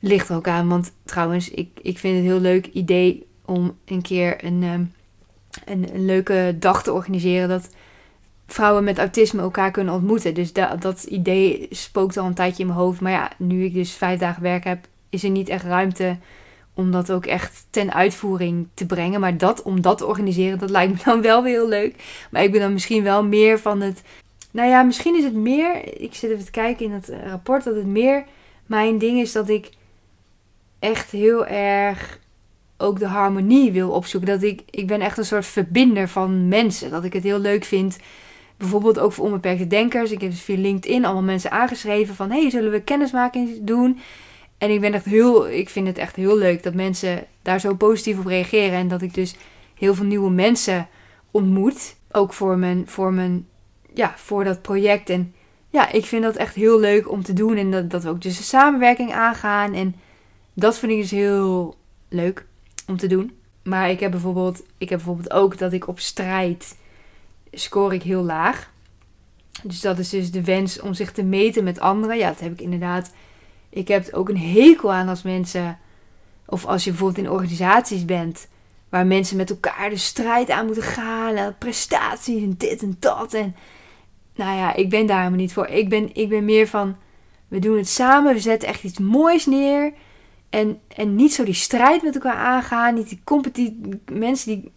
[0.00, 0.68] ligt er ook aan.
[0.68, 4.84] Want trouwens, ik, ik vind het een heel leuk idee om een keer een, ehm,
[5.64, 7.48] een, een, leuke dag te organiseren.
[7.48, 7.68] Dat
[8.46, 10.34] vrouwen met autisme elkaar kunnen ontmoeten.
[10.34, 13.00] Dus dat, dat idee spookt al een tijdje in mijn hoofd.
[13.00, 16.16] Maar ja, nu ik dus vijf dagen werk heb, is er niet echt ruimte
[16.74, 19.20] om dat ook echt ten uitvoering te brengen.
[19.20, 22.26] Maar dat, om dat te organiseren, dat lijkt me dan wel weer heel leuk.
[22.30, 24.02] Maar ik ben dan misschien wel meer van het.
[24.50, 26.00] Nou ja, misschien is het meer.
[26.00, 27.64] Ik zit even te kijken in het rapport.
[27.64, 28.24] Dat het meer
[28.66, 29.70] mijn ding is dat ik
[30.78, 32.18] echt heel erg
[32.76, 34.30] ook de harmonie wil opzoeken.
[34.30, 36.90] Dat ik, ik ben echt een soort verbinder van mensen.
[36.90, 37.98] Dat ik het heel leuk vind.
[38.56, 40.10] Bijvoorbeeld ook voor onbeperkte denkers.
[40.10, 42.30] Ik heb dus via LinkedIn allemaal mensen aangeschreven van...
[42.30, 43.98] hey, zullen we kennismaking doen?
[44.58, 47.74] En ik ben echt heel, ik vind het echt heel leuk dat mensen daar zo
[47.74, 48.78] positief op reageren.
[48.78, 49.34] En dat ik dus
[49.74, 50.88] heel veel nieuwe mensen
[51.30, 51.96] ontmoet.
[52.10, 53.46] Ook voor mijn, voor mijn,
[53.94, 55.10] ja, voor dat project.
[55.10, 55.34] En
[55.70, 57.56] ja, ik vind dat echt heel leuk om te doen.
[57.56, 59.74] En dat, dat we ook dus een samenwerking aangaan.
[59.74, 59.94] En
[60.54, 61.76] dat vind ik dus heel
[62.08, 62.46] leuk
[62.86, 63.32] om te doen.
[63.62, 66.76] Maar ik heb bijvoorbeeld, ik heb bijvoorbeeld ook dat ik op strijd
[67.52, 68.70] score ik heel laag.
[69.62, 72.16] Dus dat is dus de wens om zich te meten met anderen.
[72.16, 73.12] Ja, dat heb ik inderdaad
[73.76, 75.78] ik heb ook een hekel aan als mensen,
[76.46, 78.48] of als je bijvoorbeeld in organisaties bent,
[78.88, 83.34] waar mensen met elkaar de strijd aan moeten gaan, prestaties en dit en dat.
[83.34, 83.56] En
[84.34, 85.66] nou ja, ik ben daar helemaal niet voor.
[85.66, 86.96] Ik ben, ik ben meer van,
[87.48, 89.92] we doen het samen, we zetten echt iets moois neer.
[90.50, 92.94] En, en niet zo die strijd met elkaar aangaan.
[92.94, 93.72] Niet die competitief,
[94.12, 94.72] mensen die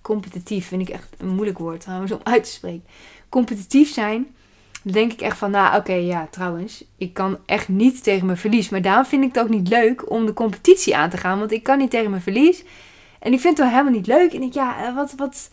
[0.00, 2.84] competitief vind ik echt een moeilijk woord om uit te spreken.
[3.28, 4.34] Competitief zijn
[4.82, 8.68] denk ik echt van, nou oké, ja, trouwens, ik kan echt niet tegen mijn verlies.
[8.68, 11.52] Maar daarom vind ik het ook niet leuk om de competitie aan te gaan, want
[11.52, 12.64] ik kan niet tegen mijn verlies.
[13.18, 14.32] En ik vind het wel helemaal niet leuk.
[14.32, 15.48] En ik, ja, eh, wat, wat...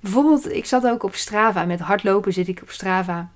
[0.00, 1.64] Bijvoorbeeld, ik zat ook op Strava.
[1.64, 3.30] Met hardlopen zit ik op Strava.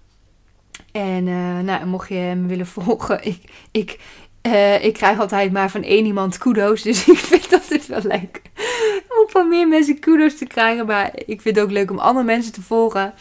[0.92, 3.98] En uh, nou, mocht je me willen volgen, ik, ik,
[4.46, 6.82] uh, ik krijg altijd maar van één iemand kudo's.
[6.82, 8.42] Dus ik vind dat het wel leuk
[9.08, 10.86] om van meer mensen kudo's te krijgen.
[10.86, 13.14] Maar ik vind het ook leuk om andere mensen te volgen.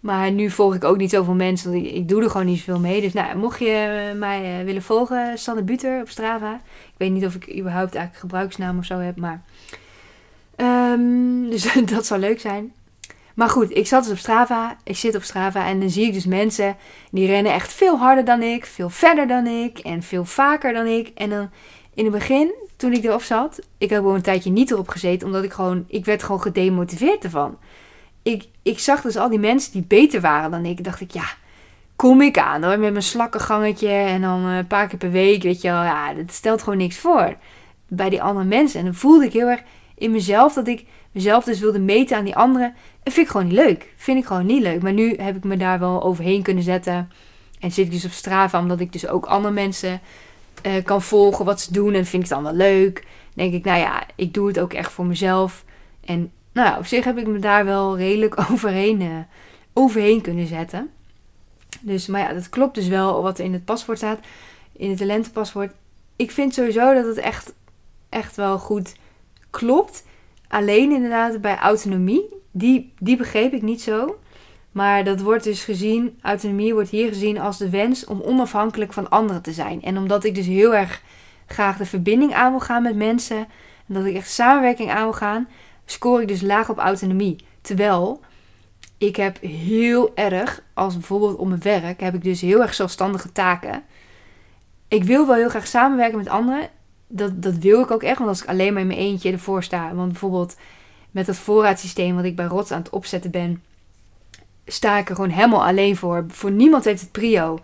[0.00, 1.72] Maar nu volg ik ook niet zoveel mensen.
[1.72, 3.00] Want ik, doe er gewoon niet zoveel mee.
[3.00, 6.54] Dus nou, mocht je mij willen volgen, Sanne Buter op Strava.
[6.86, 9.16] Ik weet niet of ik überhaupt eigenlijk gebruiksnaam of zo heb.
[9.16, 9.42] Maar
[10.58, 12.72] Ehm, dus dat zou leuk zijn.
[13.34, 14.76] Maar goed, ik zat dus op Strava.
[14.84, 16.76] Ik zit op Strava en dan zie ik dus mensen
[17.10, 20.86] die rennen echt veel harder dan ik, veel verder dan ik en veel vaker dan
[20.86, 21.10] ik.
[21.14, 21.50] En dan
[21.94, 25.26] in het begin, toen ik erop zat, ik heb gewoon een tijdje niet erop gezeten,
[25.26, 27.58] omdat ik gewoon, ik werd gewoon gedemotiveerd ervan.
[28.22, 30.84] Ik, ik zag dus al die mensen die beter waren dan ik.
[30.84, 31.26] Dacht ik, ja,
[31.96, 35.60] kom ik aan hoor, met mijn slakkengangetje en dan een paar keer per week, weet
[35.60, 35.82] je wel.
[35.82, 37.36] Ja, dat stelt gewoon niks voor
[37.88, 38.78] bij die andere mensen.
[38.78, 39.62] En dan voelde ik heel erg
[39.94, 42.74] in mezelf dat ik mezelf dus wilde meten aan die anderen.
[43.02, 43.92] Dat vind ik gewoon niet leuk.
[43.96, 44.82] Vind ik gewoon niet leuk.
[44.82, 47.10] Maar nu heb ik me daar wel overheen kunnen zetten.
[47.60, 50.00] En zit ik dus op Strava, omdat ik dus ook andere mensen
[50.66, 51.94] uh, kan volgen wat ze doen.
[51.94, 53.06] En vind ik het dan wel leuk.
[53.34, 55.64] denk ik, nou ja, ik doe het ook echt voor mezelf.
[56.04, 59.18] En nou op zich heb ik me daar wel redelijk overheen, uh,
[59.72, 60.90] overheen kunnen zetten.
[61.80, 64.18] Dus, maar ja, dat klopt dus wel wat er in het paspoort staat.
[64.72, 65.72] In het talentenpaspoort.
[66.16, 67.54] Ik vind sowieso dat het echt,
[68.08, 68.94] echt wel goed
[69.50, 70.04] klopt.
[70.48, 74.18] Alleen inderdaad bij autonomie, die, die begreep ik niet zo.
[74.72, 79.10] Maar dat wordt dus gezien, autonomie wordt hier gezien als de wens om onafhankelijk van
[79.10, 79.82] anderen te zijn.
[79.82, 81.02] En omdat ik dus heel erg
[81.46, 83.38] graag de verbinding aan wil gaan met mensen,
[83.88, 85.48] en dat ik echt samenwerking aan wil gaan,
[85.90, 87.36] scoor ik dus laag op autonomie.
[87.60, 88.20] Terwijl
[88.98, 93.32] ik heb heel erg, als bijvoorbeeld op mijn werk, heb ik dus heel erg zelfstandige
[93.32, 93.82] taken.
[94.88, 96.68] Ik wil wel heel graag samenwerken met anderen
[97.08, 98.18] dat, dat wil ik ook echt.
[98.18, 99.94] Want als ik alleen maar in mijn eentje ervoor sta.
[99.94, 100.56] Want bijvoorbeeld
[101.10, 103.62] met dat voorraadsysteem wat ik bij Rots aan het opzetten ben.
[104.66, 106.24] Sta ik er gewoon helemaal alleen voor.
[106.28, 107.58] Voor niemand heeft het prio.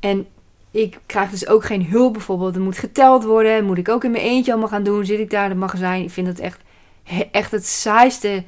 [0.00, 0.26] En
[0.70, 2.54] ik krijg dus ook geen hulp bijvoorbeeld.
[2.54, 3.64] Er moet geteld worden.
[3.64, 5.04] Moet ik ook in mijn eentje allemaal gaan doen.
[5.04, 6.02] Zit ik daar in het magazijn.
[6.02, 6.60] Ik vind dat echt,
[7.30, 8.44] echt het saaiste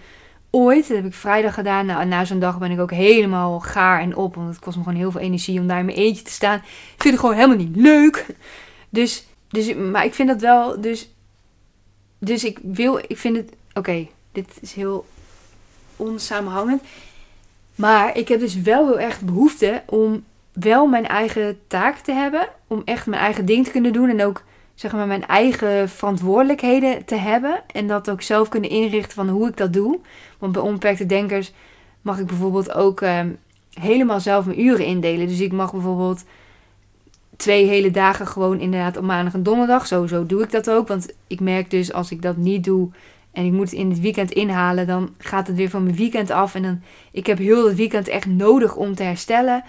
[0.50, 0.88] ooit.
[0.88, 1.86] Dat heb ik vrijdag gedaan.
[1.86, 4.34] Nou, na zo'n dag ben ik ook helemaal gaar en op.
[4.34, 6.56] Want het kost me gewoon heel veel energie om daar in mijn eentje te staan.
[6.56, 8.26] Ik vind het gewoon helemaal niet leuk.
[8.88, 10.80] Dus dus, maar ik vind dat wel.
[10.80, 11.10] Dus,
[12.18, 12.98] dus ik wil.
[12.98, 13.52] Ik vind het.
[13.74, 15.06] Oké, dit is heel
[15.96, 16.82] onsamenhangend.
[17.74, 22.48] Maar ik heb dus wel heel erg behoefte om wel mijn eigen taak te hebben.
[22.66, 24.08] Om echt mijn eigen ding te kunnen doen.
[24.08, 24.42] En ook
[24.80, 27.62] zeg maar mijn eigen verantwoordelijkheden te hebben.
[27.72, 29.98] En dat ook zelf kunnen inrichten van hoe ik dat doe.
[30.38, 31.52] Want bij onbeperkte denkers
[32.02, 33.20] mag ik bijvoorbeeld ook uh,
[33.72, 35.26] helemaal zelf mijn uren indelen.
[35.26, 36.24] Dus ik mag bijvoorbeeld
[37.36, 39.86] twee hele dagen gewoon inderdaad op maandag en donderdag.
[39.86, 40.88] Sowieso doe ik dat ook.
[40.88, 42.88] Want ik merk dus als ik dat niet doe
[43.32, 46.30] en ik moet het in het weekend inhalen, dan gaat het weer van mijn weekend
[46.30, 46.54] af.
[46.54, 46.80] En dan,
[47.12, 49.64] ik heb heel het weekend echt nodig om te herstellen.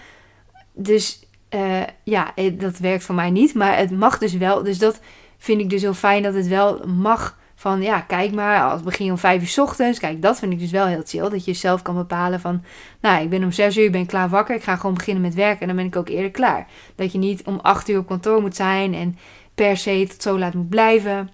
[0.74, 1.20] Dus
[1.56, 3.54] uh, ja, eh, dat werkt voor mij niet.
[3.54, 4.64] Maar het mag dus wel.
[4.64, 5.00] Dus dat
[5.38, 9.12] vind ik dus heel fijn dat het wel mag van ja, kijk maar, als begin
[9.12, 10.00] om vijf uur s ochtends.
[10.00, 11.30] Kijk, dat vind ik dus wel heel chill.
[11.30, 12.64] Dat je zelf kan bepalen van,
[13.02, 14.56] nou, ik ben om zes uur, ben klaar wakker.
[14.56, 16.68] Ik ga gewoon beginnen met werken en dan ben ik ook eerder klaar.
[16.96, 19.18] Dat je niet om acht uur op kantoor moet zijn en
[19.56, 21.30] per se tot zo laat moet blijven.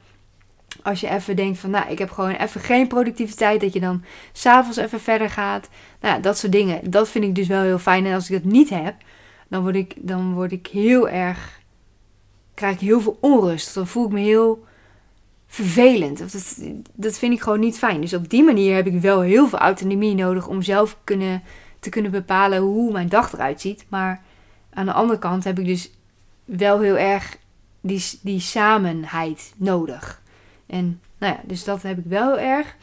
[0.84, 3.62] Als je even denkt van, nou, ik heb gewoon even geen productiviteit.
[3.62, 5.69] Dat je dan s'avonds even verder gaat.
[6.01, 6.89] Nou, dat soort dingen.
[6.89, 8.06] Dat vind ik dus wel heel fijn.
[8.06, 8.95] En als ik dat niet heb,
[9.48, 11.60] dan word ik, dan word ik heel erg,
[12.54, 13.74] krijg ik heel veel onrust.
[13.74, 14.66] Dan voel ik me heel
[15.48, 16.22] vervelend.
[16.22, 16.58] Of dat,
[16.94, 18.02] dat vind ik gewoon niet fijn.
[18.02, 21.44] Dus op die manier heb ik wel heel veel autonomie nodig om zelf kunnen,
[21.80, 23.86] te kunnen bepalen hoe mijn dag eruit ziet.
[23.90, 24.22] Maar
[24.70, 25.92] aan de andere kant heb ik dus
[26.46, 27.38] wel heel erg
[27.82, 30.22] die, die samenheid nodig.
[30.66, 32.76] En nou ja, dus dat heb ik wel heel erg.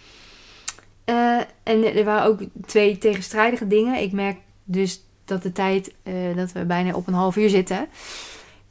[1.07, 4.03] Uh, en er waren ook twee tegenstrijdige dingen.
[4.03, 7.89] Ik merk dus dat de tijd, uh, dat we bijna op een half uur zitten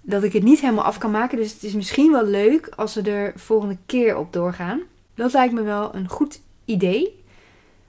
[0.05, 1.37] dat ik het niet helemaal af kan maken.
[1.37, 4.81] Dus het is misschien wel leuk als we er volgende keer op doorgaan.
[5.15, 7.23] Dat lijkt me wel een goed idee.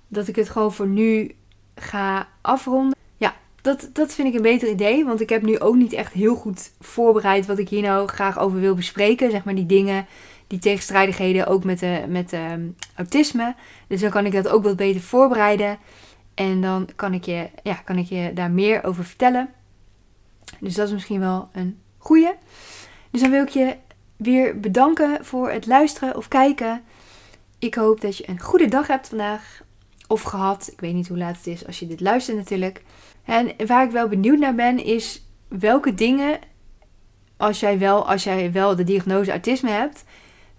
[0.09, 1.35] Dat ik het gewoon voor nu
[1.74, 2.98] ga afronden.
[3.16, 5.05] Ja, dat, dat vind ik een beter idee.
[5.05, 8.38] Want ik heb nu ook niet echt heel goed voorbereid wat ik hier nou graag
[8.38, 9.31] over wil bespreken.
[9.31, 10.07] Zeg maar die dingen,
[10.46, 13.55] die tegenstrijdigheden ook met, de, met de, autisme.
[13.87, 15.79] Dus dan kan ik dat ook wat beter voorbereiden.
[16.35, 19.49] En dan kan ik, je, ja, kan ik je daar meer over vertellen.
[20.61, 22.33] Dus dat is misschien wel een Goeie.
[23.11, 23.77] Dus dan wil ik je
[24.16, 26.83] weer bedanken voor het luisteren of kijken.
[27.59, 29.62] Ik hoop dat je een goede dag hebt vandaag.
[30.09, 30.68] Of gehad.
[30.73, 32.83] Ik weet niet hoe laat het is als je dit luistert natuurlijk.
[33.25, 36.38] En waar ik wel benieuwd naar ben is welke dingen,
[37.37, 40.05] als jij wel, als jij wel de diagnose autisme hebt,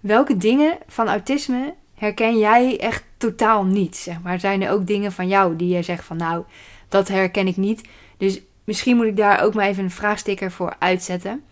[0.00, 3.96] welke dingen van autisme herken jij echt totaal niet?
[3.96, 6.44] Zeg maar, zijn er ook dingen van jou die je zegt van nou,
[6.88, 7.88] dat herken ik niet.
[8.16, 11.44] Dus misschien moet ik daar ook maar even een vraagsticker voor uitzetten.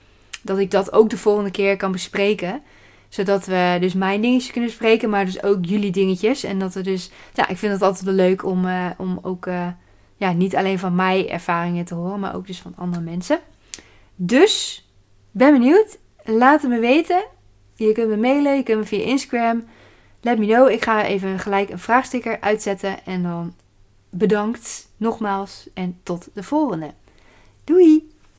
[0.43, 2.63] Dat ik dat ook de volgende keer kan bespreken.
[3.09, 6.45] Zodat we dus mijn dingetjes kunnen bespreken, maar dus ook jullie dingetjes.
[6.45, 9.47] En dat we dus, ja, ik vind het altijd wel leuk om, uh, om ook
[9.47, 9.67] uh,
[10.17, 13.39] ja, niet alleen van mij ervaringen te horen, maar ook dus van andere mensen.
[14.17, 14.87] Dus,
[15.31, 15.99] ben benieuwd.
[16.25, 17.25] Laat het me weten.
[17.75, 19.65] Je kunt me mailen, je kunt me via Instagram.
[20.25, 20.71] Let me know.
[20.71, 23.05] Ik ga even gelijk een vraagsticker uitzetten.
[23.05, 23.55] En dan
[24.11, 26.91] bedankt nogmaals en tot de volgende.
[27.65, 28.13] Doei!